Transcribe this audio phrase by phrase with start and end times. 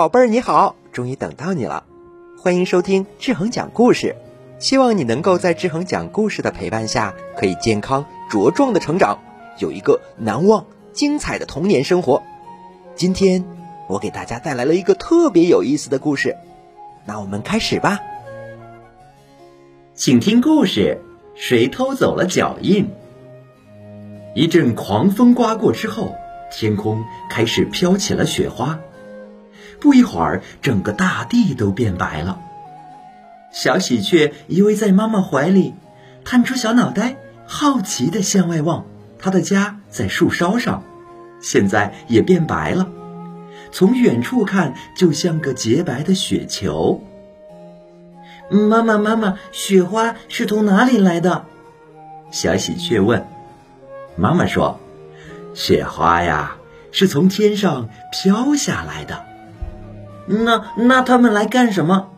[0.00, 1.84] 宝贝儿你好，终于等到你了，
[2.38, 4.16] 欢迎收听志恒讲故事。
[4.58, 9.18] 希望你能够在志恒讲故事的陪伴下，可以健康茁壮的成长，
[9.58, 12.22] 有一个难忘精彩的童年生活。
[12.94, 13.44] 今天
[13.90, 16.34] 我给大家带来了一个特别有意思的故事，
[17.04, 18.00] 那我们开始吧。
[19.94, 21.02] 请听故事：
[21.34, 22.88] 谁偷走了脚印？
[24.34, 26.14] 一阵狂风刮过之后，
[26.50, 28.80] 天空开始飘起了雪花。
[29.80, 32.40] 不一会儿，整个大地都变白了。
[33.52, 35.74] 小喜鹊依偎在妈妈怀里，
[36.24, 38.84] 探出小脑袋，好奇地向外望。
[39.18, 40.82] 它的家在树梢上，
[41.42, 42.88] 现在也变白了。
[43.72, 47.02] 从远处看，就像个洁白的雪球。
[48.50, 51.44] 妈妈，妈妈，雪花是从哪里来的？
[52.30, 53.26] 小喜鹊问。
[54.16, 54.80] 妈妈说
[55.54, 56.56] ：“雪花呀，
[56.92, 59.24] 是从天上飘下来的。”
[60.32, 62.10] 那那他们来干什么？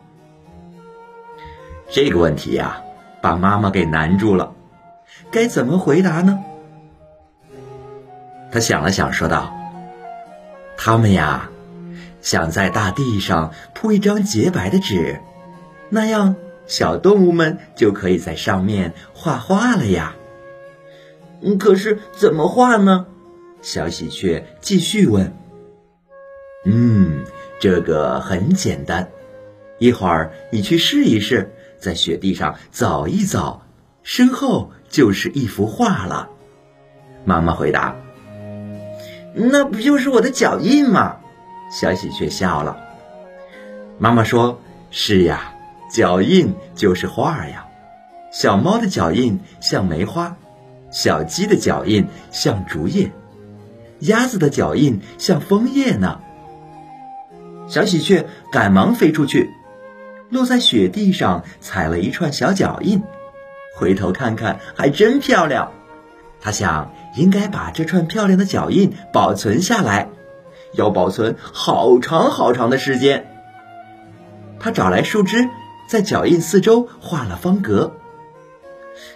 [1.89, 2.83] 这个问题呀，
[3.21, 4.53] 把妈妈给难住了，
[5.31, 6.39] 该怎么回答呢？
[8.51, 9.51] 他想了想，说道
[10.77, 11.49] ：“他们呀，
[12.21, 15.19] 想在大地上铺一张洁白的纸，
[15.89, 16.35] 那样
[16.67, 20.15] 小动物们就可以在上面画画了呀。”
[21.41, 23.07] 嗯，可是怎么画呢？
[23.61, 25.33] 小喜鹊继续问。
[26.65, 27.25] 嗯。
[27.63, 29.07] 这个很简单，
[29.79, 33.61] 一会儿你去试一试，在雪地上走一走，
[34.03, 36.27] 身后就是一幅画了。
[37.23, 37.95] 妈妈回答
[39.33, 41.19] ：“那不就是我的脚印吗？”
[41.71, 42.75] 小喜鹊笑了。
[43.97, 44.59] 妈妈说
[44.91, 45.53] ：“是呀，
[45.89, 47.65] 脚印就是画呀。
[48.29, 50.35] 小猫的脚印像梅花，
[50.91, 53.13] 小鸡的脚印像竹叶，
[53.99, 56.19] 鸭子的脚印像枫叶呢。”
[57.73, 59.49] 小喜鹊赶忙飞出去，
[60.29, 63.01] 落在雪地上，踩了一串小脚印。
[63.75, 65.71] 回头看看，还真漂亮。
[66.39, 70.09] 他想，应该把这串漂亮的脚印保存下来，
[70.73, 73.25] 要保存好长好长的时间。
[74.59, 75.49] 他找来树枝，
[75.87, 77.93] 在脚印四周画了方格。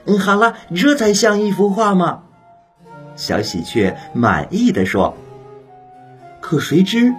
[0.05, 2.23] 嗯，好了，这才像一幅画嘛？
[3.15, 5.15] 小喜鹊满意的说。
[6.41, 7.13] 可谁知？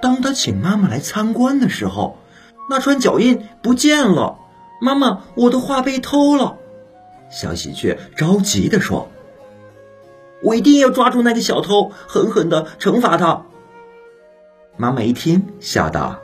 [0.00, 2.18] 当他请妈妈来参观的时候，
[2.68, 4.38] 那串脚印不见了。
[4.80, 6.56] 妈妈，我的画被偷了！
[7.30, 9.08] 小喜鹊着急地说
[10.42, 13.42] ：“我一定要抓住那个小偷，狠狠地惩罚他。”
[14.78, 16.20] 妈妈一听，笑道：“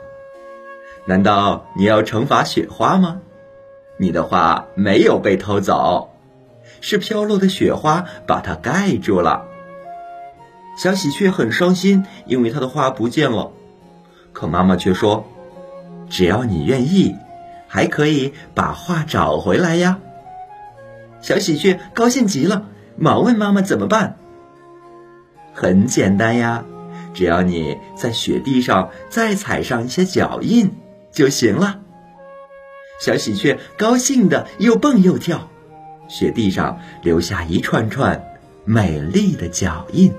[1.05, 3.21] 难道你要惩罚雪花吗？
[3.97, 6.09] 你的画没有被偷走，
[6.81, 9.45] 是飘落的雪花把它盖住了。”
[10.77, 13.51] 小喜鹊很伤心，因为他的画不见了。
[14.37, 15.25] 可妈妈却说
[16.11, 17.15] ：“只要你愿意，
[17.67, 19.97] 还可以把画找回来呀。”
[21.21, 24.15] 小喜鹊高兴极了，忙问妈妈怎么办。
[25.55, 26.65] 很简单呀，
[27.15, 30.69] 只要你在雪地上再踩上一些脚印
[31.11, 31.79] 就行了。
[32.99, 35.49] 小喜鹊高兴的又蹦又跳，
[36.07, 38.23] 雪地上留下一串串
[38.65, 40.13] 美丽的脚印。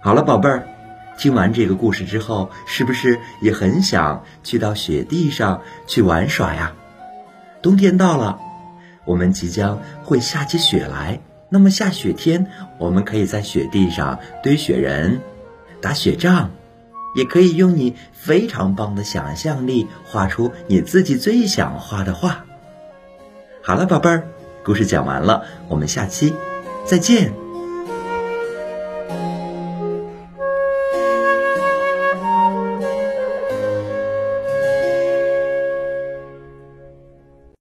[0.00, 0.73] 好了，宝贝儿。
[1.16, 6.72] 听完这个故事之后，是不是也很想去到雪地上去玩耍呀？
[7.62, 8.38] 冬天到了，
[9.04, 11.20] 我们即将会下起雪来。
[11.48, 15.20] 那么下雪天，我们可以在雪地上堆雪人、
[15.80, 16.50] 打雪仗，
[17.14, 22.44] 也可以用你非常棒的想象力画出你自己最想画的画。
[23.62, 24.26] 好了，宝贝儿，
[24.64, 26.34] 故事讲完了，我们下期
[26.84, 27.43] 再见。